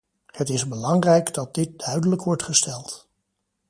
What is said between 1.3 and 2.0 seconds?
dat dit